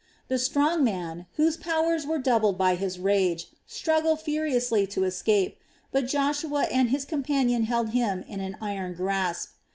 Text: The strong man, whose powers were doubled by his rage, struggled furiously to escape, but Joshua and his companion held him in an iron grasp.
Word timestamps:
The 0.29 0.39
strong 0.39 0.83
man, 0.83 1.27
whose 1.33 1.57
powers 1.57 2.07
were 2.07 2.17
doubled 2.17 2.57
by 2.57 2.73
his 2.73 2.97
rage, 2.97 3.49
struggled 3.67 4.19
furiously 4.21 4.87
to 4.87 5.03
escape, 5.03 5.59
but 5.91 6.07
Joshua 6.07 6.63
and 6.71 6.89
his 6.89 7.05
companion 7.05 7.65
held 7.65 7.89
him 7.89 8.23
in 8.27 8.39
an 8.39 8.57
iron 8.59 8.95
grasp. 8.95 9.49